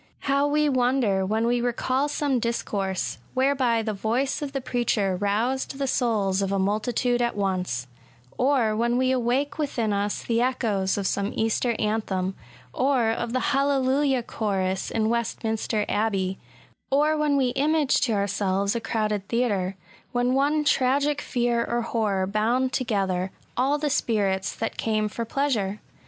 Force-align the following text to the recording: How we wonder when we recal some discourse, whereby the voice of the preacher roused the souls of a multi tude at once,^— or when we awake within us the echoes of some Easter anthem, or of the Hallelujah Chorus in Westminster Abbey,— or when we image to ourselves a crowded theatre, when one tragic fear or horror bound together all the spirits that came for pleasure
How 0.21 0.47
we 0.47 0.67
wonder 0.67 1.23
when 1.27 1.45
we 1.45 1.61
recal 1.61 2.07
some 2.07 2.39
discourse, 2.39 3.19
whereby 3.35 3.83
the 3.83 3.93
voice 3.93 4.41
of 4.41 4.51
the 4.51 4.59
preacher 4.59 5.15
roused 5.15 5.77
the 5.77 5.85
souls 5.85 6.41
of 6.41 6.51
a 6.51 6.57
multi 6.57 6.91
tude 6.91 7.21
at 7.21 7.35
once,^— 7.35 7.85
or 8.35 8.75
when 8.75 8.97
we 8.97 9.11
awake 9.11 9.59
within 9.59 9.93
us 9.93 10.23
the 10.23 10.41
echoes 10.41 10.97
of 10.97 11.05
some 11.05 11.31
Easter 11.35 11.75
anthem, 11.77 12.33
or 12.73 13.11
of 13.11 13.31
the 13.31 13.51
Hallelujah 13.53 14.23
Chorus 14.23 14.89
in 14.89 15.07
Westminster 15.07 15.85
Abbey,— 15.87 16.39
or 16.89 17.15
when 17.15 17.37
we 17.37 17.49
image 17.49 18.01
to 18.01 18.13
ourselves 18.13 18.75
a 18.75 18.81
crowded 18.81 19.27
theatre, 19.27 19.75
when 20.13 20.33
one 20.33 20.63
tragic 20.63 21.21
fear 21.21 21.63
or 21.63 21.83
horror 21.83 22.25
bound 22.25 22.73
together 22.73 23.29
all 23.55 23.77
the 23.77 23.91
spirits 23.91 24.55
that 24.55 24.77
came 24.77 25.07
for 25.07 25.25
pleasure 25.25 25.79